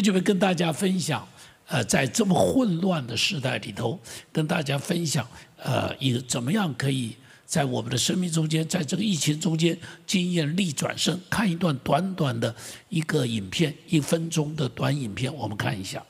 [0.00, 1.26] 就就会跟大家分享，
[1.68, 4.00] 呃，在这么混乱的时代里头，
[4.32, 5.26] 跟大家分享，
[5.56, 7.14] 呃，一个怎么样可以
[7.46, 11.20] 在我们的生命中间，在这个疫情中间经验力转身。
[11.30, 12.54] 看一段短短的
[12.88, 16.02] 一个影片，一分钟的短影片，我们看一下。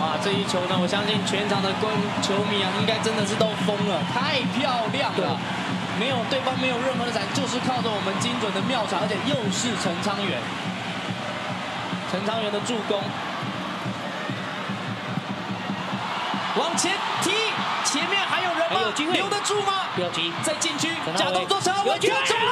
[0.00, 5.38] 哇，这一球呢，我相信全场的观球迷啊，应该真的是都疯了，太漂亮了。
[5.98, 10.40] 没有对方没有任何的闪，就是靠着我们精准的妙传，而且又是陈昌元，
[12.10, 13.00] 陈昌元的助攻，
[16.56, 17.30] 往前踢，
[17.84, 18.92] 前面还有人吗？
[19.12, 19.86] 留得住吗？
[19.94, 22.50] 不要急，在禁区，假动作，陈伟霆中路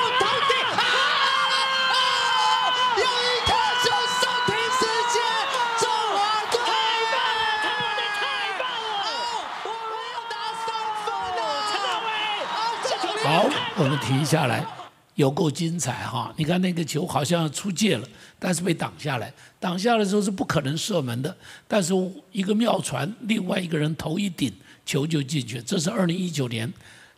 [13.23, 14.67] 好，我们停下来，
[15.15, 16.35] 有够精彩哈！
[16.37, 21.35] 你看那个球好像出界了，但是被挡下来，挡下来的时候是不可能射门的。
[21.69, 21.95] 但是
[22.33, 24.53] 一个妙传，另外一个人头一顶，
[24.85, 25.63] 球就进去。
[25.63, 26.71] 这是二零一九年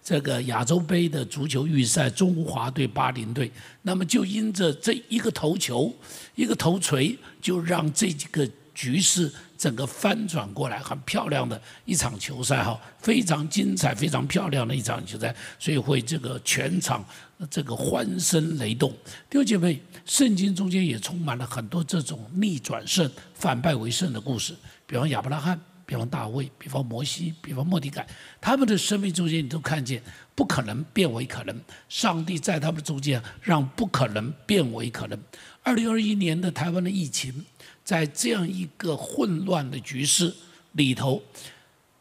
[0.02, 3.50] 这个亚洲杯的足球预赛，中华队巴林队。
[3.80, 5.90] 那么就因着这一个头球，
[6.34, 9.32] 一个头锤，就让这几个局势。
[9.64, 17.02] 整个翻转过来，很漂亮的一场球赛哈，非常精彩、非常漂亮的一场球赛，所以会这个全场
[17.50, 18.90] 这个欢声雷动。
[19.30, 24.54] 弟兄姐妹，圣经中间也充满了很多这种逆转胜、反败为胜的故事，
[24.86, 28.06] 比方亚伯拉罕，比方大卫，比方摩西，比方莫迪改，
[28.42, 30.02] 他们的生命中间你都看见
[30.34, 35.18] 不可能变为可能，上帝在他们中间让不可能变为可能。
[35.62, 37.46] 二零二一年的台湾的疫情。
[37.84, 40.34] 在这样一个混乱的局势
[40.72, 41.22] 里头，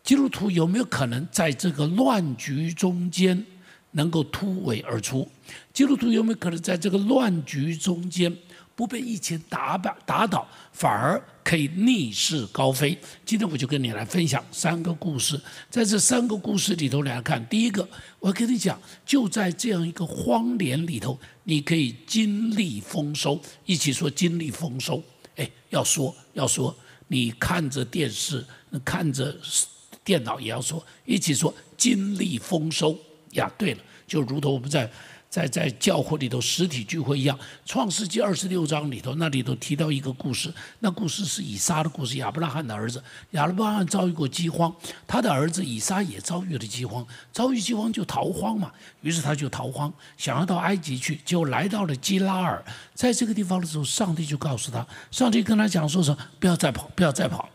[0.03, 3.45] 基督徒有没有可能在这个乱局中间
[3.91, 5.27] 能够突围而出？
[5.73, 8.33] 基督徒有没有可能在这个乱局中间
[8.75, 12.97] 不被疫情打败打倒，反而可以逆势高飞？
[13.25, 15.39] 今天我就跟你来分享三个故事，
[15.69, 17.87] 在这三个故事里头来看，第一个，
[18.19, 25.03] 我跟你讲，就在这样一个荒年里头，你可以经历丰收，一起说经历丰收。
[25.35, 26.75] 哎，要说要说，
[27.07, 28.45] 你看着电视，
[28.83, 29.35] 看着
[30.03, 32.97] 电脑也要说，一起说，经历丰收
[33.31, 33.51] 呀。
[33.57, 34.89] 对了，就如同我们在。
[35.33, 37.35] 在在教会里头实体聚会一样，
[37.65, 44.71] 《创世纪》二十六章里头，那里头提到一个故事，那故事是以撒的故事，亚伯拉罕的儿子，亚伯拉罕遭遇过饥荒，
[45.07, 56.17] 他的儿子以撒也遭遇了饥荒，遭遇饥荒就逃荒嘛，于是他就逃荒，想要到埃及去，就来到了基拉尔，在这个地方的时候，上帝就告诉他，上帝跟他讲说什么？
[56.39, 57.49] 不要再跑，不要再跑，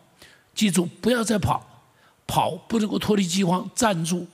[0.53, 1.65] 记住，不要再跑，
[2.27, 4.27] 跑不能够脱离饥荒，站住。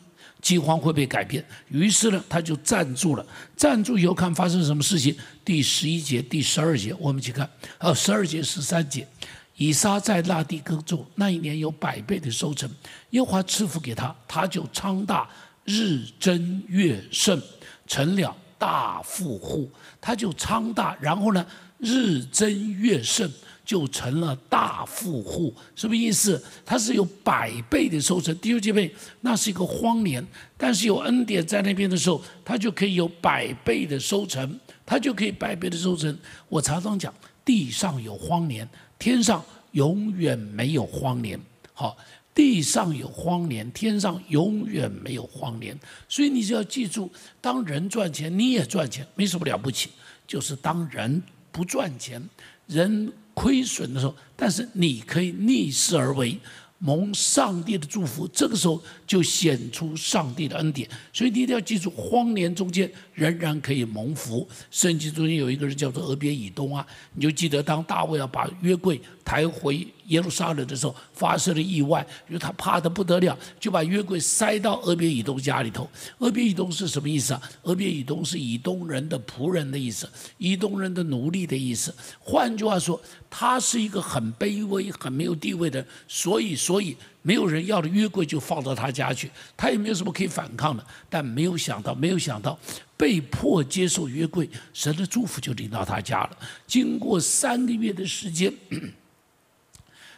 [0.44, 3.26] 饥荒会被改变，于是呢，他就站住了。
[3.56, 5.16] 站住以后，看发生什么事情。
[5.42, 7.48] 第十一节、第十二节，我们去看。
[7.78, 9.08] 呃，十二节、十三节，
[9.56, 12.70] 以撒在那地耕种，那一年有百倍的收成，
[13.12, 15.26] 耶和华赐福给他，他就昌大，
[15.64, 17.40] 日增月盛，
[17.86, 19.72] 成了大富户。
[19.98, 21.46] 他就昌大，然后呢，
[21.78, 23.32] 日增月盛。
[23.64, 26.42] 就成了大富户，什么意思？
[26.66, 28.36] 他是有百倍的收成。
[28.38, 28.92] 弟兄姐妹，
[29.22, 30.22] 那是一个荒年，
[30.58, 36.14] 但是有恩典在那边的时候，他就可以有百倍的收成，他就可以百倍的收成。
[36.48, 39.42] 我常常讲，地上有荒年，天上
[39.72, 41.40] 永远没有荒年。
[41.72, 41.96] 好，
[42.34, 45.74] 地上有荒年，天上永远没有荒年。
[46.06, 47.10] 所以你就要记住，
[47.40, 49.88] 当人赚钱，你也赚钱，没什么了不起。
[50.26, 52.22] 就是当人不赚钱，
[52.66, 53.10] 人。
[53.34, 56.38] 亏损的时候，但是你可以逆势而为。
[56.80, 60.86] 蒙上帝的祝福，这个时候就显出上帝的恩典。
[61.14, 64.46] 所以你一定要记住，荒年中间仍然可以蒙福。
[64.70, 75.88] 圣经中间有一个人叫做俄别以东啊，你就记得当大卫要把约柜抬回耶路撒冷的时候，发生了意外，因为他怕得不得了，就把约柜塞到俄别以东家里头。
[76.18, 77.42] 俄别以东是什么意思啊？
[77.62, 80.08] 俄别以东是以东人的仆人的意思，
[80.38, 81.94] 以东人的奴隶的意思。
[82.20, 86.54] 换句话说，他是一个很卑微、很没有地位的，所以。
[86.64, 90.82] 所以没有人要的约柜就放到他家去，他也没有什么可以反抗的。
[91.10, 92.58] 但没有想到，没有想到，
[92.96, 96.38] 被迫接受约柜，神的祝福就临到他家了。
[96.66, 98.50] 经过三个月的时间，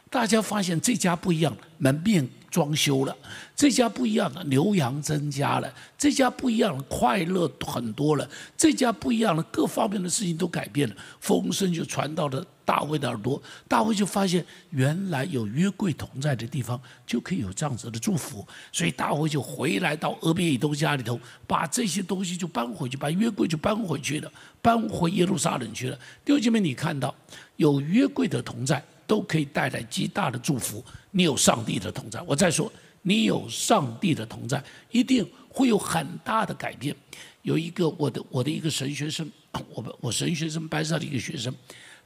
[0.09, 3.15] 大家发现这家不一样，门面装修了，
[3.57, 8.27] 这家不一样的牛羊增加了，这家不一样的快乐很多了，
[8.57, 21.19] 这家不一样的各方面的事情都改变了，风声就传到了大卫的耳朵，大卫就发现原来有约柜同在的地方就可以有这样子的祝福，所以大卫就回来到俄别以东家里头，
[21.49, 24.33] 把这些东西就搬回去，把约柜就搬回去了，
[24.63, 25.99] 搬回耶路撒冷去了。
[26.25, 27.13] 弟兄姐妹，你看到
[27.57, 28.83] 有约柜的同在。
[29.07, 30.85] 都可以带来极大的祝福。
[31.11, 32.71] 你有上帝的同在，我再说，
[33.03, 36.95] 你有上帝的同在，一定会有很大的改变。
[37.43, 39.31] 有一个我的我的一个神学生，
[39.73, 41.55] 我我神学生班上的一个学生，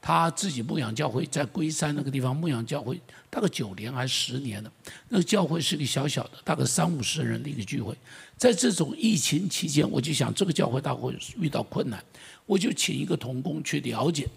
[0.00, 3.00] 他自己牧养教会，在龟山那个地方牧养教会，
[3.30, 4.70] 大概九年还是十年了。
[5.08, 7.96] 那个教会是个小小的，大概三五十人的一个聚会。
[8.36, 12.04] 在这种疫情期间，我就想这个教会大会遇到困难，
[12.44, 14.28] 我就请一个童工去了解。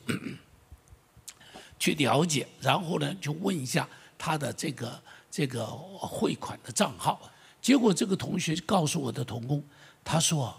[1.84, 3.86] 去了解，然后呢，就问一下
[4.18, 7.20] 他的这个这个汇款的账号。
[7.62, 9.62] 结果这个同学告诉我的同工，
[10.02, 10.58] 他说：“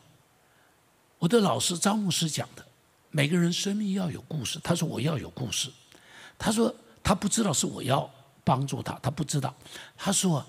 [1.18, 2.62] 我的老师张牧师讲的，
[3.10, 5.72] 每个人生命要有故事。”他说：“我要有故事。”
[6.38, 8.10] 他说：“他不知道是我要
[8.44, 9.54] 帮助他，他不知道。”
[9.96, 10.44] 他说：“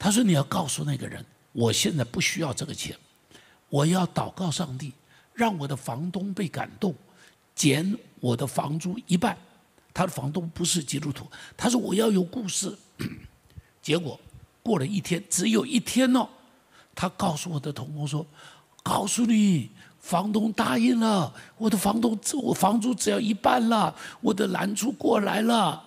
[0.00, 1.22] 他说你要告诉那个人，
[1.52, 2.96] 我现在不需要这个钱，
[3.68, 4.94] 我要祷告上帝，
[5.34, 6.94] 让我的房东被感动。”
[7.56, 9.36] 减我的房租一半，
[9.92, 11.26] 他的房东不是基督徒，
[11.56, 12.72] 他说我要有故事。
[13.82, 14.20] 结果
[14.62, 16.28] 过了一天，只有一天哦，
[16.94, 18.26] 他告诉我的同工说
[18.82, 19.70] ：“告诉你，
[20.00, 25.82] 房东答应了，我的房东我房租只要一半了，我的难处过来了，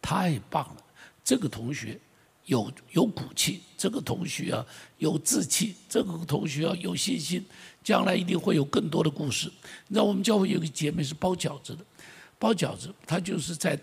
[0.00, 0.76] 太棒了。”
[1.22, 2.00] 这个同学
[2.46, 4.64] 有有骨气，这个同学啊
[4.98, 7.44] 有志气，这个同学啊有信心。
[7.82, 9.50] 将来一定会有更多的故事。
[9.88, 11.84] 你知道我们教会有个姐妹是包饺子的，
[12.38, 13.78] 包饺子，她就是在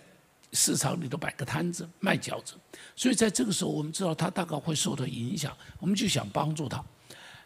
[0.53, 2.53] 市场里头摆个摊子卖饺子。
[2.95, 6.83] 所以在这个时候，我们知道她大概会受到影响，我们就想帮助她。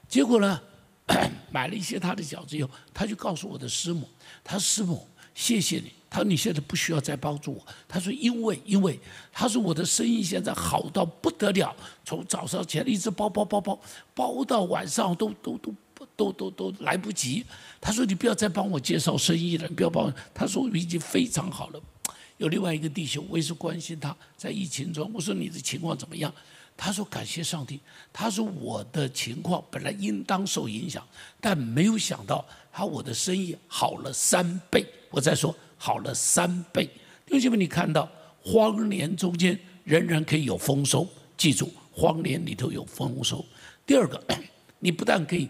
[0.07, 0.61] 结果呢，
[1.51, 4.07] 买了一些她的饺子以后，她就告诉我的师母
[4.43, 5.93] ：“她说师母，谢谢你。
[6.09, 7.65] 她说你现在不需要再帮助我。
[7.87, 8.99] 她说因为因为
[9.31, 13.79] 她说我的生意现在好到不得了，从早上起来一直包包包包
[14.13, 15.73] 包到晚上都都都。”
[16.21, 17.43] 都都都来不及。
[17.79, 21.81] 他说：“你不要再帮我介绍生意了，你不要帮我。”他说：“我已经非常好了。”
[22.37, 26.33] 有另外一个弟兄，我也是关心他，在疫情中，我说：“你的情况怎么样？”
[26.77, 27.79] 他说：“感谢上帝。”
[28.11, 31.05] 他说：“我的情况本来应当受影响，
[31.39, 36.89] 但没有想到，他我的生意好了三倍。”我再说好了三倍。
[37.25, 38.09] 弟兄们，你看到
[38.41, 41.07] 荒年中间仍然可以有丰收，
[41.37, 43.45] 记住，荒年里头有丰收。
[43.85, 44.23] 第二个，
[44.79, 45.47] 你不但可以。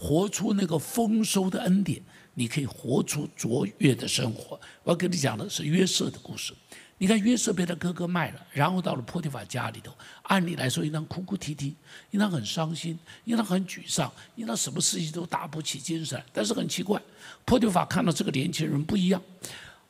[0.00, 2.00] 活出那个丰收的恩典，
[2.32, 4.58] 你可以活出卓越的生活。
[4.82, 6.54] 我要跟你讲的是约瑟的故事。
[6.96, 9.92] 你看约瑟被他哥哥卖了，然后到了波提法家里头，
[10.22, 11.76] 按理来说应当哭哭啼啼，
[12.12, 16.22] 应当很伤心，应当很沮丧，应当什么事情都打不起精神。
[16.32, 17.00] 但是很奇怪，
[17.44, 19.22] 波提法看到这个年轻人不一样，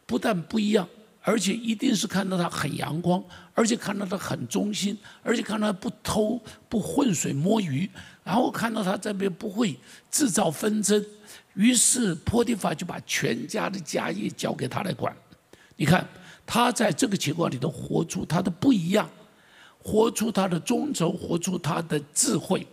[0.07, 0.89] 不但不一样。
[1.23, 3.23] 而且一定是看到他很阳光，
[3.53, 7.89] 而且看到他很忠心，而且看到他不偷不浑水摸鱼，
[8.31, 9.77] 然后看到他这边不会
[10.09, 11.05] 制造纷争，
[11.55, 15.13] 于是波提法就把全家的家业交给他来管。
[15.75, 16.07] 你看
[16.47, 19.11] 他在这个情况里头活出他的不一样，
[19.83, 22.65] 活出他的忠诚，活出他的智慧，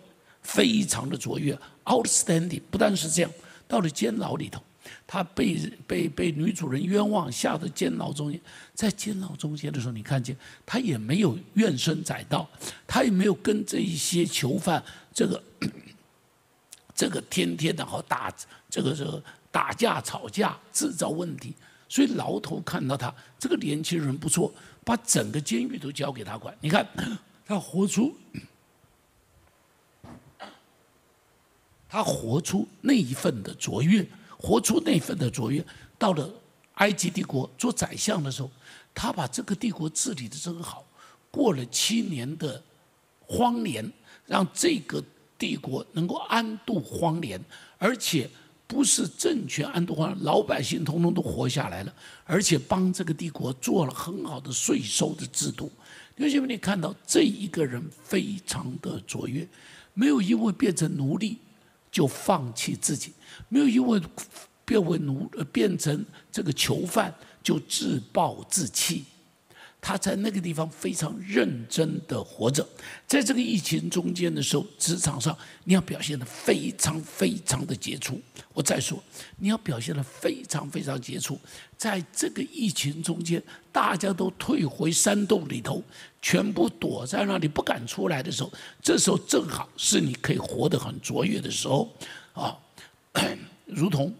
[0.43, 2.61] 非常的卓越，outstanding。
[2.69, 3.31] 不但是这样，
[3.67, 4.61] 到了监牢里头。
[5.05, 8.39] 他被被被女主人冤枉，下到监牢中间，
[8.73, 12.47] 在监牢中间的时候，你看见他也没有怨声载道，
[12.85, 14.81] 他也没有跟这一些囚犯
[15.13, 15.43] 这个
[16.97, 18.33] 这个天天的好打
[18.69, 21.53] 这个这个打架吵架制造问题，
[21.87, 24.51] 所以牢头看到他这个年轻人不错，
[24.83, 26.53] 把整个监狱都交给他管。
[26.59, 26.85] 你看
[27.45, 28.13] 他活出
[31.87, 34.05] 他活出那一份的卓越。
[34.39, 35.65] 活出那份的卓越，
[35.97, 36.31] 到了
[36.75, 38.51] 埃及帝国做宰相的时候，
[38.93, 40.85] 他把这个帝国治理的真好。
[41.31, 42.61] 过了七年的
[43.25, 43.91] 荒年，
[44.27, 45.03] 让这个
[45.37, 47.39] 帝国能够安度荒年，
[47.77, 48.29] 而且
[48.65, 51.93] 不是政权安度荒，老百姓通通都活下来了，
[52.25, 55.71] 而且帮这个帝国做了很好的税收的制度。
[56.15, 59.47] 弟兄们，你看到这一个人非常的卓越，
[59.93, 61.37] 没有因为变成奴隶
[61.91, 63.13] 就放弃自己。
[63.49, 64.01] 没有因为
[64.65, 67.13] 变为奴，变成这个囚犯
[67.43, 69.05] 就自暴自弃，
[69.79, 72.67] 他在那个地方非常认真的活着，
[73.05, 78.19] 在这个疫情中间的时候，职场上你要表现的非常非常的杰出。
[78.53, 79.01] 我再说，
[79.37, 81.39] 你要表现的非常非常杰出，
[81.77, 83.41] 在这个疫情中间，
[83.71, 85.81] 大家都退回山洞里头，
[86.21, 91.93] 全部躲在那里不敢出来的时候，这时候正好是你可以活得很卓越的时候
[92.33, 92.57] 啊，
[93.65, 94.13] 如同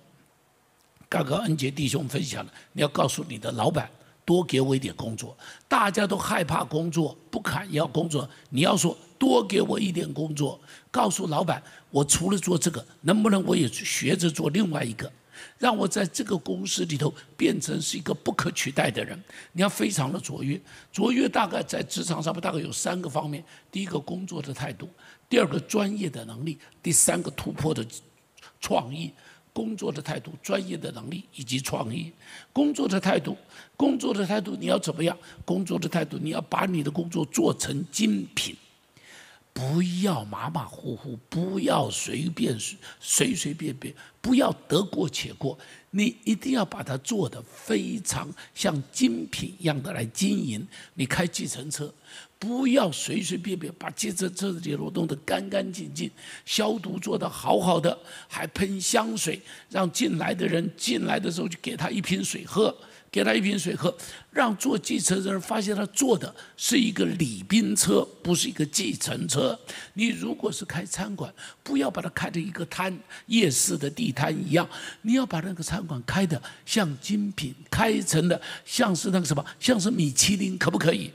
[1.10, 3.90] 刚刚恩杰弟兄分享的，你要告诉你的老板。
[4.27, 5.38] 多给我一点工作，
[5.69, 8.29] 大家都害怕工作，不敢要工作。
[8.50, 10.60] 你要说多给我一点工作，
[10.91, 15.10] 告诉老板，我除了做这个，能不能我也学着做另外一个，
[15.57, 19.17] 让我在这个公司里头变成是一个不可取代的人。
[19.53, 20.60] 你要非常的卓越，
[20.91, 23.41] 卓越大概在职场上大概有三个方面：
[23.72, 24.89] 第一个工作的态度，
[25.29, 27.86] 第二个专业的能力，第三个突破的
[28.60, 29.13] 创意。
[29.58, 32.14] 工作的态度、专业的能力以及创意。
[32.54, 33.36] 工作的态度，
[33.76, 35.18] 工作的态度，你要怎么样？
[35.44, 38.56] 工作的态度，你要把你的工作做成精品，
[39.52, 42.56] 不要马马虎虎，不要随便
[43.00, 45.58] 随随便便，不要得过且过。
[45.90, 50.68] 你一定要把它做得非常像精品一样的来经营。
[50.94, 51.92] 你开计程车。
[52.39, 56.10] 不要随随便便把汽车车子里头弄得干干净净，
[56.46, 62.75] 消毒做得好好的，还喷香水，让进来的人进来的时候就给他一瓶水喝，
[63.10, 63.96] 给他一瓶水喝，
[64.29, 69.60] 让坐计程的人发现他坐的是一个礼宾车，不是一个计程车。
[69.96, 74.70] 你如果是开餐馆，不要把它开成一个摊夜市的地摊一样，
[75.01, 81.12] 你要把那个餐馆开的像精品，开成的像是那个什么，像是米其林，可不可以？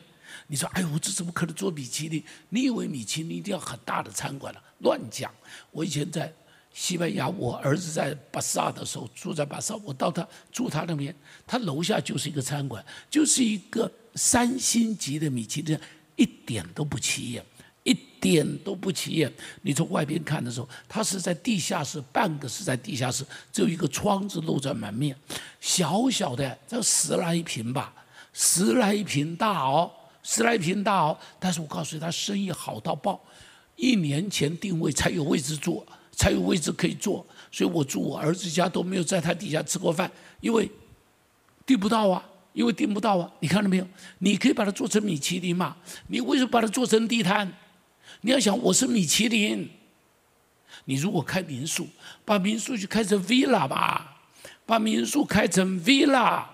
[0.53, 2.23] 你说：“哎呦，我这怎么可能做米其林？
[2.51, 4.63] 你以为米其林一定要很大的餐馆了？
[4.81, 5.33] 乱讲！
[5.71, 6.31] 我以前在
[6.75, 11.17] 西班牙，我儿子在巴萨的时候住在巴萨，我到他住他那边，
[11.47, 15.81] 他楼下就是一个餐馆，就是一个三星级的米其林，
[16.17, 17.43] 一点都不起眼，
[17.83, 19.33] 一点都不起眼。
[19.63, 25.17] 你从外边看的时候，它是在地下室，半个是在地下室，只有一个窗子露在门面，
[25.63, 27.95] 小小的，这十来平吧，
[28.35, 29.91] 十来平大哦。”
[30.23, 33.21] 十来平大哦，但是我告诉你，他生意好到爆，
[33.77, 40.11] 一年前定位才有位置坐，才有位置可以坐，所以我住我儿子家都没有在他底下吃过饭，
[40.41, 40.71] 因为
[41.67, 43.87] 订不到啊，因为订不到啊，你看到没有？
[44.19, 45.77] 你可以把它做成米其林嘛？
[46.07, 47.53] 你为什么把它做成地摊？
[48.21, 49.69] 你要想我是米其林，
[50.85, 51.89] 你如果开民宿，
[52.25, 54.23] 把民宿就开成 villa 吧，
[54.65, 56.45] 把民宿开成 villa，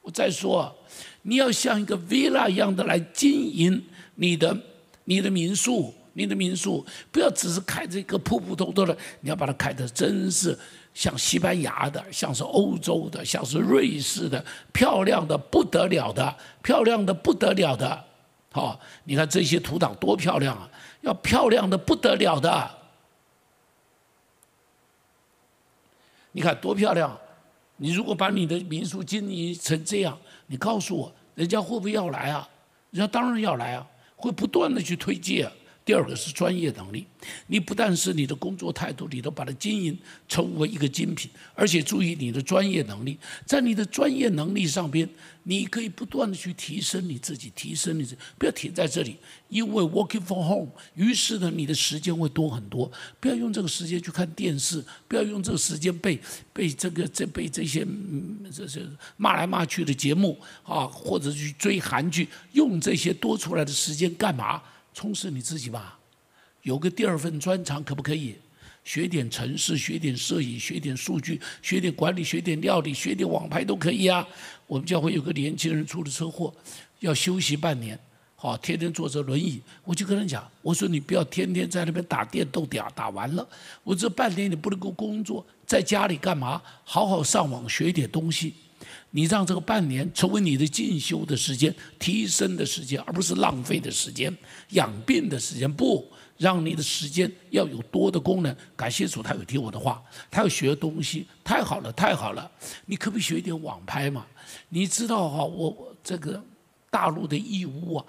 [0.00, 0.74] 我再说。
[1.22, 3.84] 你要像一个 villa 一样的来经营
[4.14, 4.56] 你的
[5.04, 10.58] 你的民宿，你的民宿不要只是开这个普普通通的，你要把它开的真是
[10.94, 18.04] 像西班牙的，像是欧洲的，像是瑞士的，漂亮的不得了的，漂亮的不得了的，
[18.50, 20.70] 好，你看这些图档多漂亮啊，
[21.02, 22.70] 要漂亮的不得了的，
[26.32, 27.18] 你看多漂亮，
[27.76, 30.18] 你如果把你的民宿经营成这样。
[30.50, 32.48] 你告诉我，人家会不会要来啊？
[32.90, 35.46] 人家当然要来啊，会不断的去推进。
[35.84, 37.06] 第二个是专业能力，
[37.48, 45.08] 你不但是你的工作态度你都把它经营成为一个精品，而且注意你的专业能力，在你的专业能力上边，
[45.44, 49.16] 你可以不断的去提升你自己，提升你自己，不要停在这里。
[49.48, 52.88] 因为 working from home，于是呢，你的时间会多很多。
[53.18, 56.20] 不要用这个时间去看电视，不要用这个时间被
[56.52, 57.84] 被这个这被这些
[58.52, 58.80] 这些
[59.16, 64.62] 骂来骂去的节目啊，或者去追韩剧，用这些多出来的时间干嘛？
[64.92, 65.98] 充实你自己吧，
[66.62, 68.36] 有个第二份专长可不可以？
[68.82, 74.26] 学点城市，学点摄影，学点数据，学点管理，学点料理，学点网拍都可以啊。
[74.66, 76.52] 我们教会有个年轻人出了车祸，
[77.00, 77.98] 要休息半年，
[78.36, 79.60] 好，天天坐着轮椅。
[79.84, 83.46] 我就跟他讲，我说你不要天天在那边打电动，打打完了，
[83.84, 86.60] 我这半年你不能够工作，在家里干嘛？
[86.82, 88.54] 好好上网学一点东西。
[89.12, 94.32] 你让这个半年成为你的进修的时间、提升的时间，而不是浪费的时间、
[94.70, 95.70] 养病的时间。
[95.72, 98.56] 不让你的时间要有多的功能。
[98.74, 102.50] 感谢主，他有听我的话，他要学东西，太好了，太好了。
[102.86, 104.26] 你可不可以学一点网拍嘛？
[104.68, 106.42] 你知道哈，我这个
[106.88, 108.06] 大陆的义乌啊，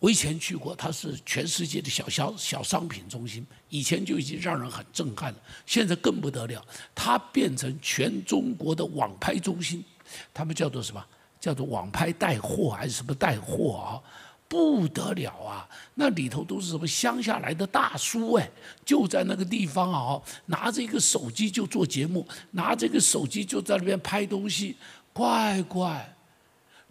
[0.00, 6.64] 我以前去过，它是全世界的小小小商品中心，以前就已经让人很震撼了，现在更不得了，
[6.94, 9.84] 它变成全中国的网拍中心。
[10.32, 11.04] 他们叫做什么？
[11.40, 14.00] 叫做网拍带货还是什么带货啊？
[14.48, 15.68] 不得了啊！
[15.94, 18.50] 那里头都是什么乡下来的大叔哎，
[18.84, 24.76] 就在那个地方啊，拿着一个手机就做节目，拿着一个手机就在那边拍东西，
[25.12, 26.14] 乖乖，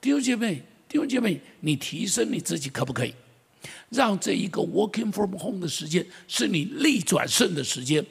[0.01, 0.63] 弟兄姐妹。
[0.89, 3.15] 弟兄姐妹，你提升你自己可不可以？
[3.89, 8.05] 让这一个 working from home 的时间是你逆转胜的时间。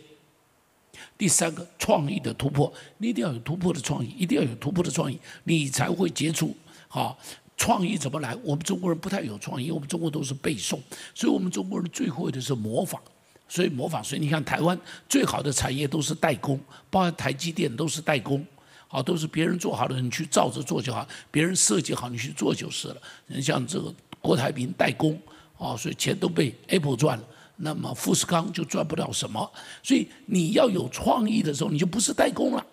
[1.22, 6.52] 第三个，创意的突破，你一定要有突破的创意，一定要有突破的创意，你才会杰出。
[6.88, 7.16] 好，
[7.56, 8.34] 创意怎么来？
[8.42, 10.80] 我们中国人不太有创意，我们中国都是背诵，
[11.14, 13.00] 所以我们中国人最会的是模仿。
[13.48, 14.76] 所以模仿，所以你看台湾
[15.08, 16.58] 最好的产业都是代工，
[16.90, 18.44] 包括台积电都是代工，
[18.88, 22.96] 好，都是别人做好的，你去照着做就好；别人设计好，你去做就是了。
[23.28, 25.16] 你像这个郭台铭代工，
[25.56, 27.24] 啊，所以钱都被 Apple 赚了，
[27.64, 29.50] 那么富士康就赚不了什么。
[29.82, 32.66] 所以你要有创意的时候，你就不是代工了，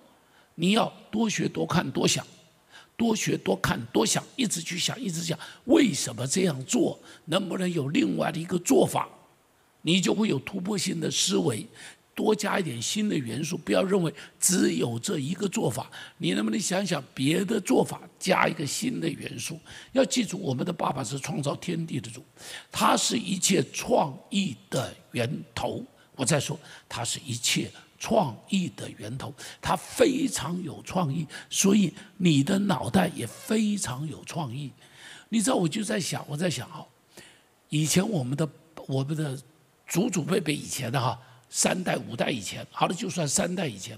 [0.55, 2.25] 你要多学多看多想，
[2.97, 9.07] 多学多看多想，一直去想，一直想为什么这样做，能不能有另外的一个做法。
[9.81, 11.65] 你就会有突破性的思维，
[12.19, 13.57] 多加一点新的元素。
[13.57, 19.57] 不要认为只有这一个做法，你能不能想想别的做法，加一个新的元素？
[19.93, 22.21] 要记住，我们的爸爸是创造天地的主，
[22.69, 25.81] 他是一切创意的源头。
[26.17, 26.59] 我再说，
[26.89, 34.69] 他是一切创意的源头，他非常有创意，所以你的脑袋也非常有创意。
[35.29, 36.83] 你知道，我就在想，我在想啊，
[37.69, 38.49] 以前我们的
[38.87, 39.39] 我们的。
[39.91, 43.97] 祖祖辈辈以前的哈，三代五代以前，好了，就算三代以前，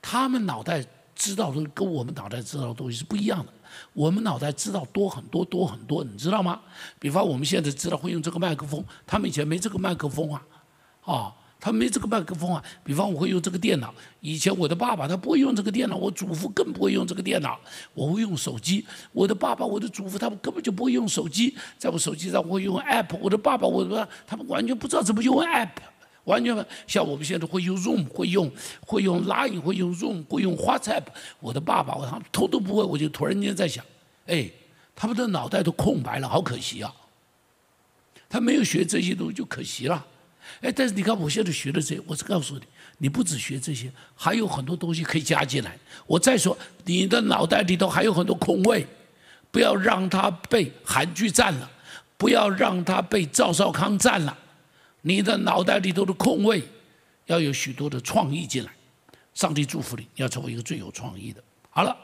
[0.00, 0.84] 他们脑袋
[1.14, 3.52] 知道的跟我们脑袋知道的东西是不一样的。
[3.92, 6.60] 我们脑袋知道多很多多很多，你知道吗？
[6.98, 10.42] 比方我们现在知道会用这个麦克风，他们以前没这个麦克风啊，
[11.04, 11.34] 啊。
[11.64, 13.94] 他没这个麦克风啊，比方我会用这个电脑。
[14.18, 17.56] 以前我的爸爸他不会用这个电脑，我祖父更不会用这个电脑。
[17.94, 18.84] 我会用手机。
[19.12, 23.16] 我的爸爸、我的祖父他们根本就不会用手机，在我手机上我会用 app。
[23.20, 25.68] 我的爸爸、我的他们完全不知道怎么用 app，
[26.24, 28.50] 完全像我们现在会用 Zoom，会用
[28.86, 31.04] 会用 Line，会用 Zoom，会用 WhatsApp。
[31.40, 33.84] 我的爸爸我他们头都不会，我就突然间在想，
[34.26, 34.48] 哎，
[34.94, 36.94] 他们的脑袋都空白了，好可惜啊！
[38.28, 40.06] 他没有学这些东西就可惜了。
[40.60, 42.62] 哎，但是你看，我现在学的这些，我是告诉你，
[42.98, 45.78] 你不只学这些，还有很多东西可以加进来。
[46.06, 48.86] 我再说，你的脑袋里头还有很多空位，
[49.50, 51.70] 不要让它被韩剧占了，
[52.16, 54.38] 不要让它被赵少康占了。
[55.02, 56.64] 你的脑袋里头的空位，
[57.26, 58.72] 要有许多的创意进来。
[59.34, 61.44] 上帝祝福你，你要成为一个最有创意的。
[61.68, 61.96] 好了。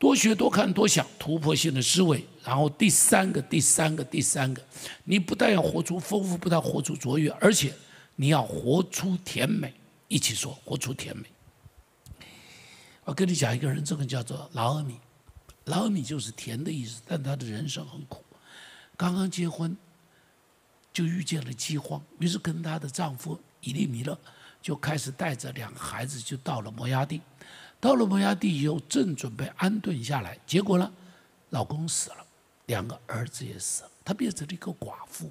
[0.00, 2.24] 多学多看多想，突破性的思维。
[2.44, 4.62] 然后第三个，第三个，第三个，
[5.02, 7.74] 你不但要活出丰富，不但活出卓越，而且
[8.14, 9.74] 你要活出甜美。
[10.06, 11.24] 一起说，活出甜美。
[13.02, 14.94] 我跟你讲一个人，这个叫做劳尔米。
[15.64, 18.24] 劳尔米就是甜的意思，但他的人生很苦。
[18.96, 19.76] 刚刚结婚，
[20.98, 24.18] 就遇见了饥荒，于是跟她的丈夫伊利米勒
[24.60, 27.20] 就开始带着两个孩子，就到了摩崖地。
[27.78, 30.92] 到了摩崖地以后，正准备安顿下来，结果呢，
[31.50, 32.26] 老公死了，
[32.66, 35.30] 两个儿子也死了，她变成了一个寡妇，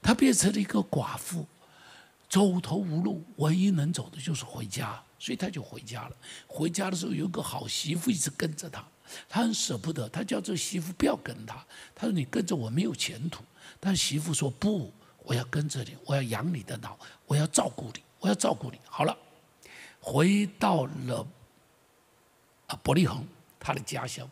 [0.00, 1.44] 她变成了一个寡妇，
[2.28, 6.16] 走投无路，唯一能走的就是回家，所以她就回家了。
[6.46, 8.86] 回家的时候，有个好媳妇一直跟着她，
[9.28, 13.42] 她很舍不得，她叫这媳妇不要跟她，她说你跟着我没有前途。
[13.80, 14.92] 但媳妇说不，
[15.24, 16.96] 我要跟着你，我要养你的老，
[17.26, 18.78] 我要照顾你，我要照顾你。
[18.84, 19.16] 好了，
[20.00, 21.26] 回到了
[22.66, 22.78] 啊。
[22.82, 23.26] 伯利恒，
[23.58, 24.28] 他的家乡，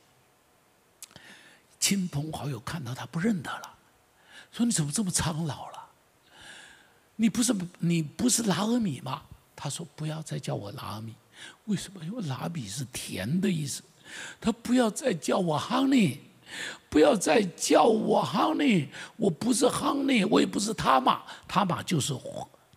[1.78, 3.74] 亲朋好友看到他不认得了，
[4.52, 5.90] 说你怎么这么苍老了？
[7.16, 9.22] 你不是你不是拉尔米吗？
[9.54, 11.14] 他说不要再叫我拉尔米，
[11.66, 12.02] 为什么？
[12.04, 13.82] 因为拉米是甜的意思。
[14.40, 16.18] 他不要再叫我 honey，
[16.88, 22.12] 不要再叫我 honey，我不是 honey，我也不是他妈，他妈就是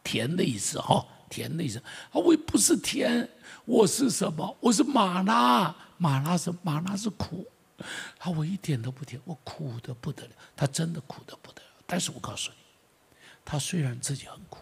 [0.04, 1.80] 甜的意思哈，甜的意思。
[1.80, 3.30] 啊，我也不是甜。
[3.66, 4.58] 我是什么？
[4.60, 7.48] 我是马拉，马拉是马拉是苦，
[8.20, 11.68] 他我一点都不甜，我苦的不得了，他真的苦的不得了。
[11.86, 14.60] 但是我告诉你，他虽然自己很苦，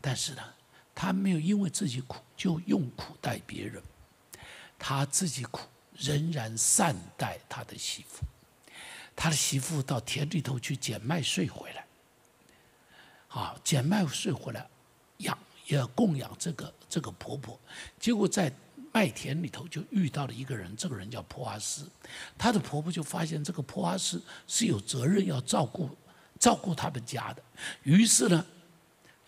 [0.00, 0.42] 但是呢，
[0.94, 3.82] 他没有因为自己苦就用苦待别人，
[4.78, 5.62] 他自己苦
[5.98, 8.24] 仍然善待他的媳妇，
[9.14, 11.86] 他的媳妇到田里头去捡麦穗回来，
[13.28, 14.66] 啊，捡麦穗回来
[15.18, 15.38] 养。
[15.68, 17.58] 要供养这个这个婆婆，
[17.98, 18.52] 结果在
[18.92, 21.88] 麦田里头就遇到了一个人，这个人叫普阿斯，
[22.36, 25.88] 她的婆婆就发现这个普阿斯是有责任要照顾
[26.38, 27.42] 照顾他们家的，
[27.84, 28.44] 于是呢，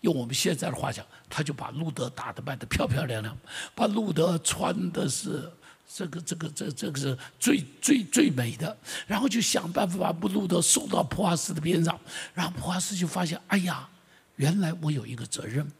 [0.02, 3.34] 用我们现在的话讲，他就把路德打得扮得漂漂亮亮，
[3.74, 5.50] 把路德穿的是
[5.86, 11.98] 这个这个这这个是最最最美的，然后就想办法把路德送到普阿斯的边上，
[12.32, 13.88] 然后普阿斯就发现，哎呀，
[14.36, 15.70] 原来我有一个责任。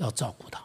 [0.00, 0.62] 要照顾他，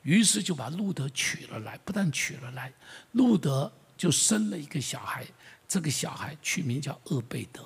[0.00, 1.76] 于是就把路德娶了来。
[1.84, 2.72] 不但娶了来，
[3.12, 5.26] 路德就生了一个小孩，
[5.68, 7.62] 这个小孩取名叫厄贝德，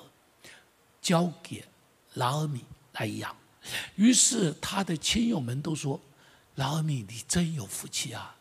[1.01, 1.63] 交给
[2.15, 3.33] 拉尔米来养。
[3.95, 5.97] 于是他的亲友们都说
[6.55, 8.35] ：“拉尔米，你真有福气啊！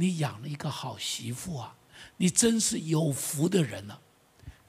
[0.00, 1.74] 你养了一个好媳妇啊！
[2.18, 4.00] 你真是有福的人啊！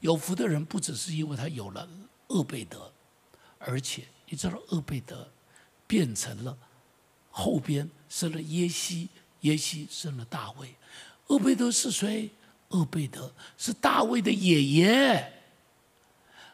[0.00, 1.88] 有福的人不只是因为他有了
[2.28, 2.92] 厄贝德，
[3.58, 5.30] 而且你知道厄贝德
[5.86, 6.58] 变成了
[7.30, 9.08] 后边生了耶西，
[9.42, 10.74] 耶西生了大卫。
[11.28, 12.30] 厄贝德是谁？
[12.70, 15.32] 厄贝德是大卫的爷爷，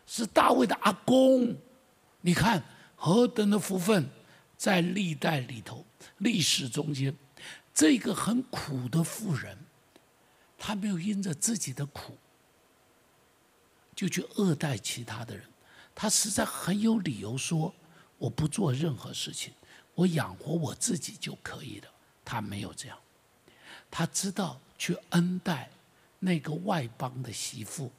[0.06, 1.56] 是大卫的阿公。
[2.20, 2.62] 你看
[2.94, 4.10] 何等的福分，
[4.58, 5.86] 在历代里头、
[6.18, 7.16] 历史中间，
[7.76, 9.58] 这个很苦的妇人，
[10.56, 12.16] 她没有因着自己的苦
[13.94, 15.44] 就去恶待其他的人，
[15.94, 17.74] 她实在很有理由说
[18.16, 19.52] ：“我不做任何事情，
[19.94, 21.88] 我养活我自己就可以了。”
[22.24, 22.98] 她没有这样，
[23.90, 25.70] 她知道去恩待。
[26.18, 27.92] 那个外邦的媳妇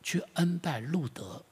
[0.00, 1.44] 去恩待路德，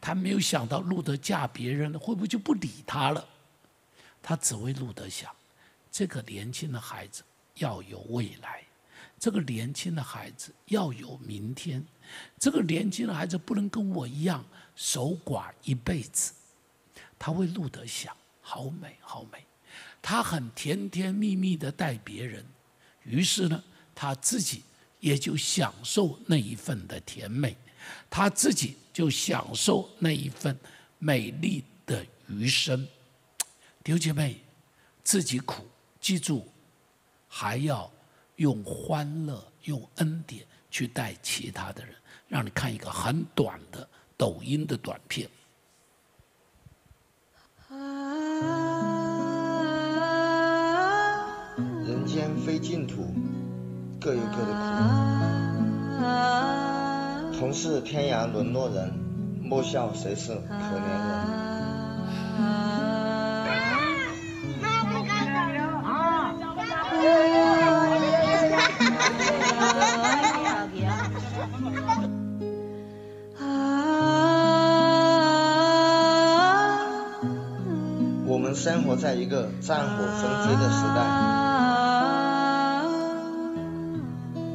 [0.00, 3.28] 他没有想到路德嫁别人了，会不会就不理他了？
[4.22, 5.30] 他只为路德想，
[5.90, 7.22] 这个年轻的孩子
[7.54, 8.62] 要有未来，
[9.18, 11.84] 这个年轻的孩子要有明天，
[12.38, 16.32] 这个年轻的孩子不能跟我一样守寡一辈子。
[17.18, 19.44] 他为路德想，好美，好美。
[20.00, 22.44] 他很甜甜蜜蜜的待别人，
[23.04, 23.62] 于是呢，
[23.94, 24.62] 他自己。
[25.00, 27.56] 也就享受那一份的甜美，
[28.10, 30.54] 他自己就享受那一份
[30.98, 32.86] 美丽的余生。
[33.84, 34.44] 刘姐妹，
[35.02, 35.66] 自己苦，
[36.00, 36.48] 记住，
[37.28, 37.90] 还要
[38.36, 41.94] 用欢乐、用恩典去带其他的人。
[42.28, 45.28] 让你看一个很短的抖音的短片。
[51.86, 53.14] 人间非净土。
[54.00, 54.60] 各有各的苦，
[57.38, 58.90] 同是天涯沦落人，
[59.42, 62.79] 莫笑谁是可怜人。
[79.00, 81.00] 在一个战火纷飞的时代。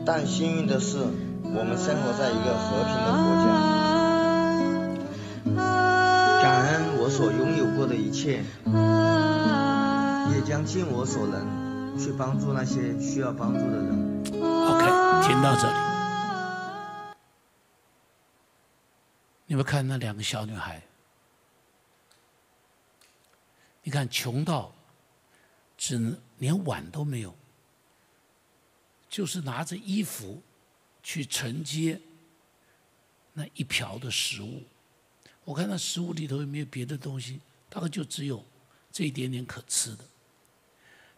[0.05, 0.99] 但幸运的是，
[1.43, 3.45] 我们生活在一个和平的国家。
[6.43, 8.43] 感恩我所拥有过的一切，
[10.35, 14.21] 也将尽我所能去帮助那些需要帮助的人。
[14.41, 14.85] OK，
[15.27, 15.73] 听到这里，
[19.47, 20.83] 你们看那两个小女孩，
[23.81, 24.75] 你看穷到
[25.77, 27.33] 只能连碗都没有。
[29.07, 30.41] 就是拿着衣服
[31.01, 32.01] 去承接
[33.31, 34.61] 那一瓢的食物，
[35.45, 38.43] 我看那食物里头有没有别的东西，大概就只有
[38.91, 40.03] 这一点点可吃的。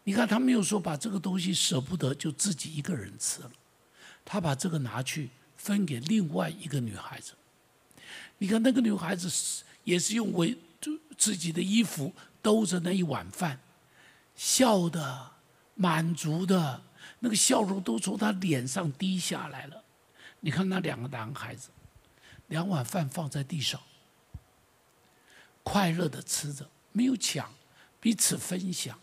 [0.04, 3.52] 你看他没有说把这个东西舍不得就自己一个人吃了，
[4.24, 7.34] 他把这个拿去分给另外一个女孩子。
[8.38, 10.56] 你看那个女孩子也是用为
[11.18, 12.14] 自己的衣服
[12.48, 13.60] 兜着那一碗饭，
[14.34, 15.32] 笑的
[15.76, 16.82] 满足的。
[17.20, 19.84] 那个笑容都从他脸上滴下来了。
[20.40, 21.72] 你看那两个男孩子，
[22.48, 23.82] 两碗饭放在地上，
[25.62, 27.54] 快乐的吃着，没有抢，
[28.00, 28.98] 彼此分享。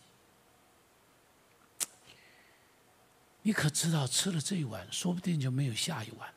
[3.42, 6.30] 你可知道，吃了这一碗，说不定就没有下一碗；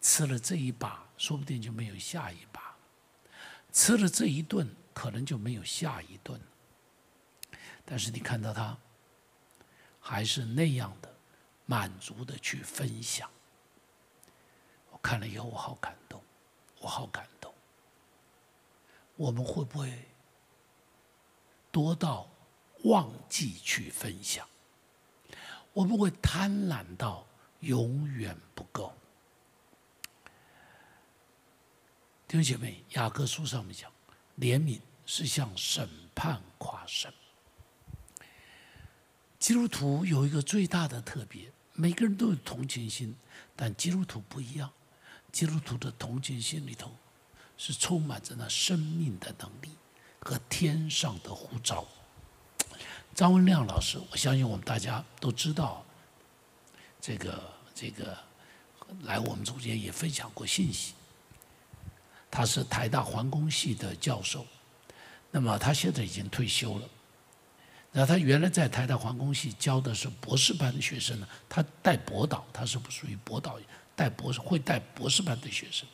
[0.00, 2.60] 吃了这一把，说不定就没有下一把；
[3.72, 6.38] 吃了这一顿，可能就没有下一顿。
[7.84, 8.76] 但是你看到他。
[10.02, 11.14] 还是那样的
[11.66, 13.30] 满足的去分享。
[14.90, 16.22] 我看了以后，我好感动，
[16.80, 17.52] 我好感动。
[19.14, 20.08] 我们会不会
[21.70, 22.26] 多到
[22.84, 24.48] 忘记去分享？
[25.74, 27.26] 我们会贪婪到
[27.60, 28.94] 永远不够？
[32.26, 33.92] 弟兄姐妹，雅各书上面讲，
[34.38, 34.80] 怜悯
[35.12, 37.12] 是向审判夸胜。
[39.40, 43.16] 基督徒有一个最大的特别，每个人都有同情心，
[43.56, 44.70] 但基督徒不一样。
[45.32, 46.92] 基督徒的同情心里头，
[47.58, 49.70] 是充满着那生命的能力
[50.20, 51.84] 和天上的呼召。
[53.12, 55.84] 张文亮老师，我相信我们大家都知道，
[57.00, 58.16] 这个这个
[59.02, 60.94] 来我们中间也分享过信息。
[62.30, 64.46] 他是台大环工系的教授，
[65.30, 66.88] 那么他现在已经退休了。
[67.92, 73.58] 那他原来在台大环工系教的是博士班的学生呢，他带博导，他是不属于博导
[73.96, 75.86] 带博士会带博士班的学生。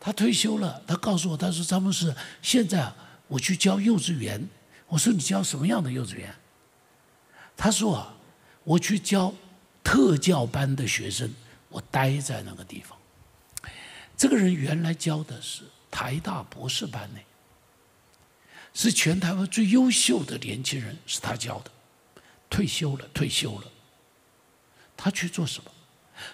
[0.00, 2.90] 他退休了，他告诉我，他说：“张牧师，现在
[3.26, 4.48] 我去教幼稚园。”
[4.88, 6.34] 我说：“你教什么样的幼稚园？”
[7.56, 8.14] 他说：“啊，
[8.64, 9.34] 我去教
[9.82, 11.30] 特教班的学生，
[11.68, 12.96] 我待在那个地方。”
[14.16, 17.20] 这个人原来教的是台大博士班呢，
[18.74, 21.70] 是全台湾最优秀的年轻人，是他教的。
[22.50, 23.64] 退休了，退休了。
[24.96, 25.70] 他去做什么？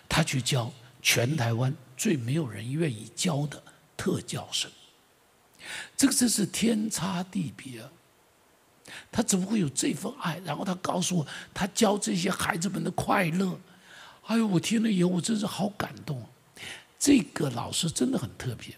[0.09, 3.63] 他去教全台湾最没有人愿意教的
[3.97, 4.71] 特教生。
[5.97, 7.91] 这个真是天差地别啊！
[9.11, 10.39] 他怎么会有这份爱？
[10.45, 13.59] 然后他告诉我，他教这些孩子们的快乐。
[14.27, 16.23] 哎呦，我听了以后，我真是好感动。
[16.99, 18.75] 这个老师真的很特别。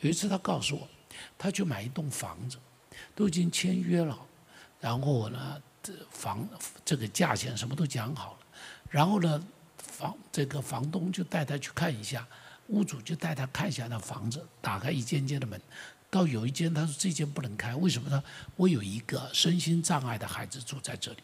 [0.00, 0.88] 有一次，他告诉我，
[1.36, 2.56] 他去买一栋房子，
[3.18, 4.16] 都已经签约了，
[4.80, 6.48] 然后呢，这房
[6.84, 8.38] 这个价钱什么都讲好了，
[8.88, 9.44] 然后呢，
[9.76, 12.24] 房这个房东就带他去看一下，
[12.68, 15.60] 屋主就带他看一下那房子，打开一间间的门，
[16.08, 18.22] 到有一间他说这间不能开，为什么呢？
[18.54, 21.18] 我有一个身心障碍的孩子住在这里。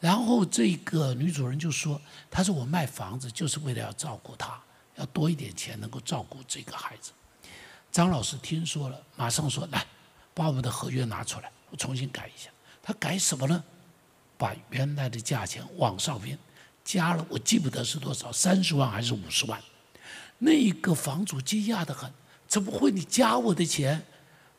[0.00, 4.60] 然后这个女主人就说：“她说我卖房子就是为了要照顾他。”
[4.96, 7.12] 要多一点钱，能够照顾这个孩子。
[7.92, 9.86] 张老师听说了，马上说：“来，
[10.36, 12.50] 把我们的合约拿出来，我重新改一下。”
[12.84, 13.64] 他改什么呢？
[14.36, 16.38] 把原来的价钱往上面
[16.84, 19.58] 加了，我记不得是多少，三十万还是五十万？
[20.36, 22.12] 那个房主惊讶的很，
[22.46, 24.04] 怎么会你加我的钱？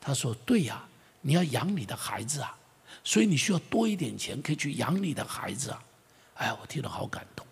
[0.01, 0.83] 他说：“对呀，
[1.21, 2.57] 你要养你的孩子啊，
[3.03, 5.83] 所以你需要多一点钱，可以去养你的孩子啊。”
[6.33, 7.45] 哎，我听了好感动。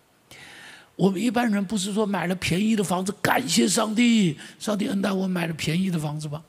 [0.96, 6.42] 我们一般人不是说买了便宜的房子，感谢上帝，上帝恩待我买了便宜的房子吗？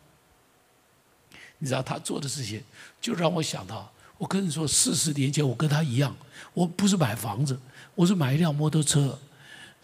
[1.60, 2.62] 你知道他做的事情，
[3.02, 6.16] 就让我想到，我跟你说，四十年前我跟他一样，
[6.54, 7.60] 我不是买房子，
[7.96, 9.18] 我是买一辆摩托车。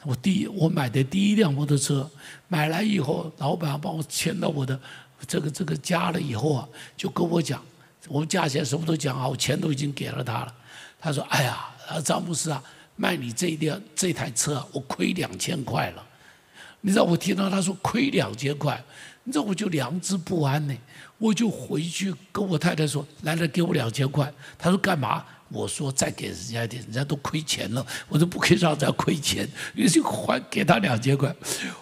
[0.03, 2.09] 我第一我买的第一辆摩托车，
[2.47, 4.79] 买来以后，老板帮我签到我的
[5.27, 7.63] 这个这个家了以后啊，就跟我讲，
[8.07, 10.55] 我们价钱什么都讲好，钱都已经给了他了。
[10.99, 12.63] 他说：“哎呀，啊张牧师啊。”
[12.95, 16.07] 卖你这一辆这台车，我亏两千块了。
[16.81, 18.81] 你知道我听到他说亏两千块，
[19.23, 20.75] 你知道我就良知不安呢。
[21.17, 31.33] 我就回去跟我太太说：“来来，给我两千块。”他说：“干嘛？”我说：“再给人家一点，人家都亏钱了。”我说：“不可以让人家亏钱。”于是还给他两千块。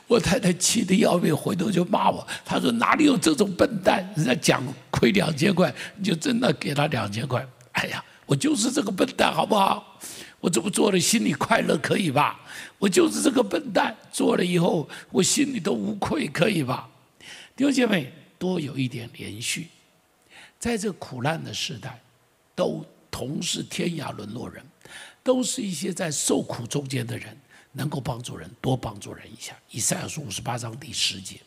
[0.08, 2.25] 我太太气得要命，回头就骂我。
[2.45, 4.08] 她说：“哪里有这种笨蛋？
[4.15, 9.99] 人家讲亏两千块，你就真的给他两千块？”哎呀，我就是这个笨蛋，好不好？
[10.39, 12.39] 我这么做了，心里快乐，可以吧？
[12.77, 16.88] 我就是这个笨蛋，做了以后，我心里都无愧，可以吧？
[17.62, 19.67] 弟兄姐妹，多有一点连续，
[20.58, 22.02] 在这苦难的时代，
[22.56, 24.65] 都同是天涯沦落人，
[25.21, 27.38] 都是一些在受苦中间的人，
[27.74, 29.56] 能够帮助人，多帮助人一下。
[29.69, 31.39] 以赛亚书五十八章第十节。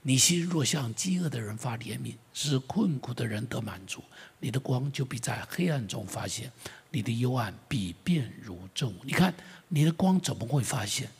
[0.00, 4.02] 你心若向饥饿的人发怜悯，使困苦的人得满足，
[4.40, 6.50] 你的光就必在黑暗中发现，
[6.88, 8.94] 你的幽暗必变如正午。
[9.04, 9.34] 你看，
[9.68, 11.10] 你的光怎么会发现？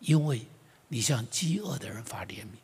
[0.00, 0.44] 因为
[0.88, 2.58] 你向饥饿的人发怜悯。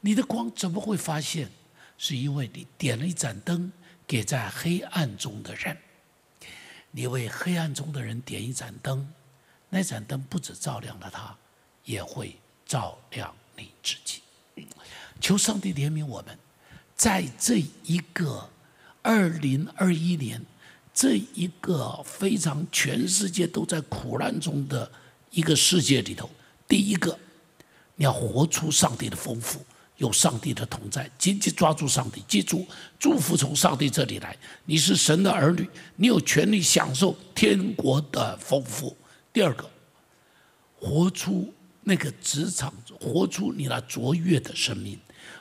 [0.00, 1.50] 你的光怎么会发现？
[1.96, 3.72] 是因为你点了一盏灯
[4.06, 5.76] 给在黑暗中的人。
[6.92, 9.12] 你为黑暗中的人点一盏灯，
[9.68, 11.36] 那盏灯不止照亮了他，
[11.84, 14.22] 也会照亮你自己。
[15.20, 16.38] 求上帝怜悯我们，
[16.94, 18.48] 在这一个
[19.02, 20.40] 二零二一年，
[20.94, 24.90] 这一个非常全世界都在苦难中的
[25.30, 26.30] 一个世界里头，
[26.68, 27.18] 第一个，
[27.96, 29.64] 你要活出上帝的丰富，
[29.98, 32.66] 有上帝的同在，紧紧抓住上帝，记住
[32.98, 38.96] 祝福从上帝这里来，你是神的儿女，你有权利享受天国的丰富。
[39.32, 39.70] 第二个，
[40.80, 41.52] 活出。
[41.84, 44.98] 那个职场活出你那卓越的生命，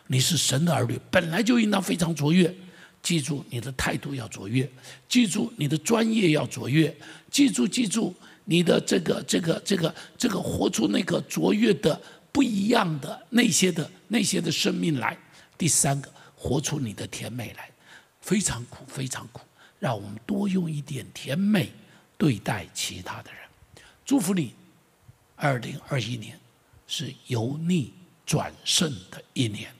[0.07, 2.55] 你是神的儿女，本来就应当非常卓越。
[3.03, 4.69] 记住你的态度要卓越，
[5.09, 6.95] 记住你的专业要卓越，
[7.29, 8.15] 记住记住
[8.45, 12.01] 你的这个这个这个这个活出那个卓越的
[12.37, 15.17] 不一样的那些的那些的生命来。
[15.57, 17.67] 第三个，活出你的甜美来，
[18.21, 19.41] 非常苦非常苦，
[19.79, 21.73] 让我们多用一点甜美
[22.15, 23.41] 对待其他的人。
[24.05, 24.53] 祝福你。
[25.35, 26.39] 二零二一年
[26.85, 27.91] 是由逆
[28.23, 29.73] 转胜的一年，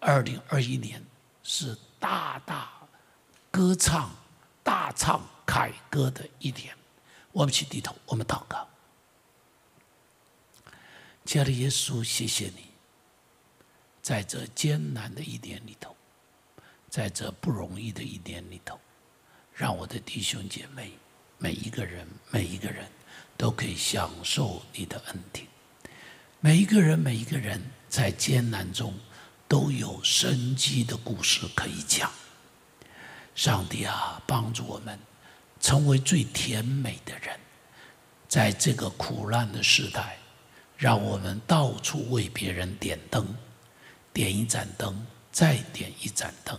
[0.00, 1.04] 二零二一年
[1.42, 2.70] 是大大
[3.50, 4.10] 歌唱、
[4.62, 6.74] 大唱凯歌的一年。
[7.32, 8.66] 我们去低头，我们祷告。
[11.30, 12.64] 亲爱的耶稣，谢谢你，
[14.02, 15.94] 在这艰难的一年里头，
[16.88, 18.80] 在这不容易的一年里头，
[19.54, 20.90] 让我的弟兄姐妹
[21.38, 22.84] 每一个人，每一个人。
[23.36, 25.46] 都可以享受你的恩典。
[26.40, 28.92] 每一个人，每一个人在艰难中
[29.46, 32.10] 都有生机的故事可以讲。
[33.36, 34.98] 上帝啊，帮助我们
[35.60, 37.38] 成为最甜美的人，
[38.28, 40.18] 在这个苦难的时代，
[40.80, 43.36] 让我们到处为别人点灯，
[44.14, 46.58] 点一盏灯，再点一盏灯，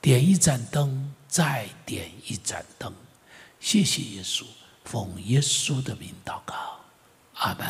[0.00, 2.92] 点一盏灯，再点一盏灯。
[3.60, 4.44] 谢谢耶稣，
[4.84, 6.80] 奉耶稣的名祷告，
[7.34, 7.64] 阿门。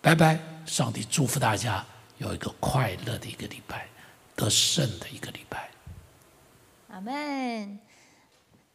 [0.00, 1.86] 拜拜，上帝祝福大家
[2.18, 3.86] 有一个快乐的一个礼拜，
[4.34, 5.70] 得胜的一个礼拜。
[6.90, 7.78] 阿门。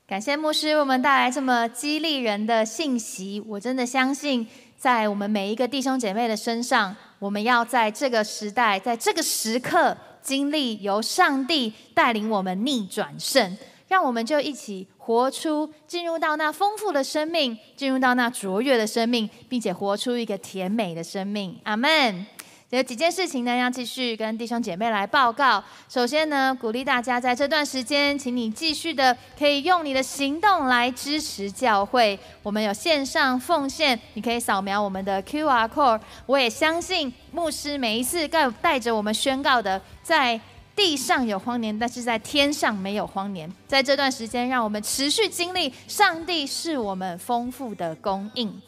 [0.08, 3.44] 感谢牧师为我们带来这么激励人的信息。
[3.46, 13.58] 我真的相信，在我们每一个弟兄姐妹的身上，我们要在这个时代，在这个时刻，经历由上帝带领我们逆转胜。
[13.90, 21.60] 让我们就一起活出，进入到那丰富的生命，进入到那卓越的生命，并且活出一个甜美的生命。
[21.64, 22.26] 阿门。
[22.70, 25.64] 有几件事情呢，要继续跟弟兄姐妹来报告。
[25.88, 32.20] 首先呢，鼓励大家在这段时间，请你继续的可以用你的行动来支持教会。
[32.44, 36.02] 我们有线上奉献，你可以扫描我们的 Q R code。
[36.26, 40.40] 我也相信牧师每一次带带着我们宣告的，在。
[40.76, 43.52] 地上有荒年，但是在天上没有荒年。
[43.68, 48.62] 在这段时间，让我们持续经历上帝是我们丰富的供应。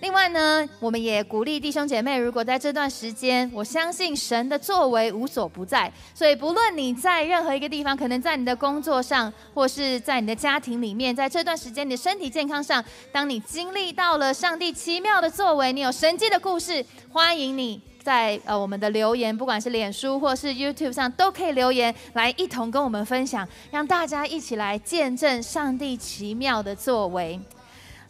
[0.00, 12.82] 另外呢，我们也鼓励弟兄姐妹，如果在这段时间，我相信神的作为无所不在，所以不论你在任何一个地方，可能在你的工作上，或是在你的家庭里面，在这段时间你的身体健康上，
[13.12, 17.80] 当你经历到了上帝奇妙的作为，你有神迹的故事，欢迎你。
[18.02, 27.38] 在呃我们的留言，不管是脸书或是 YouTube 上，都可以留言来一同跟我们分享，让大家一起来见证上帝奇妙的作为。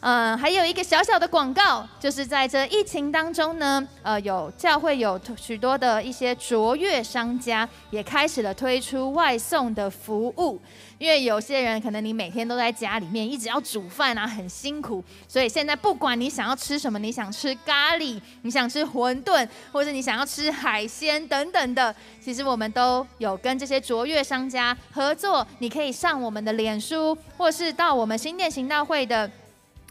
[0.01, 10.59] 嗯，还有一个小小的广告，就是在这疫情当中呢，呃，有教会有许多的一些卓越商家也开始了推出外送的服务。
[10.97, 25.47] 因为有些人可能你每天都在家里面一直要煮饭啊，很辛苦，所以现在不管你想要吃什么，你想吃咖喱，你想吃馄饨，或者你想要吃海鲜等等的，其实我们都有跟这些卓越商家合作。
[25.59, 29.31] 你可以上我们的脸书，或是到我们新店行道会的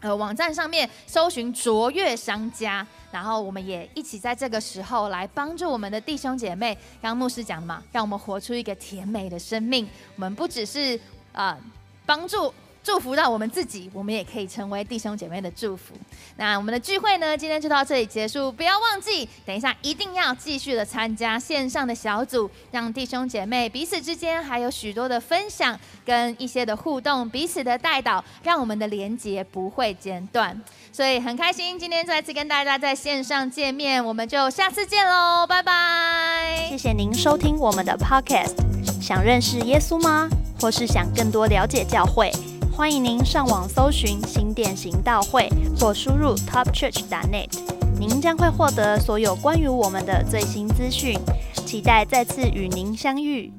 [0.00, 2.86] 呃网站上面搜寻卓越商家。
[3.10, 6.74] 然后我们也一起在这个时候来帮助我们的弟兄姐妹。
[7.02, 9.88] 刚刚牧师讲的嘛，让我们活出一个甜美的生命。
[10.16, 10.98] 我们不只是
[11.32, 11.58] 啊
[12.06, 12.52] 帮助。
[12.82, 15.94] 祝福到我们自己，我们也可以成为弟兄姐妹的祝福。
[16.36, 18.50] 那我们的聚会呢，今天就到这里结束。
[18.50, 30.58] 不要忘记，等一下一定要继续的参加线上的小组，让弟兄姐妹彼此之间还有许多的分享跟一些的互动，彼此的带导，让我们的连结不会间断。
[30.90, 36.66] 所以很开心今天再次跟大家在线上见面，我们就下次见喽，拜拜！
[36.68, 38.56] 谢谢您收听我们的 Podcast。
[39.00, 40.28] 想认识耶稣吗？
[40.58, 42.30] 或是想更多了解教会？
[42.80, 45.46] 欢迎您上网搜寻新店行道会，
[45.78, 47.50] 或输入 topchurch.net，
[47.98, 51.14] 您将会获得所有关于我们的最新资讯。
[51.66, 53.52] 期待再次与您相遇。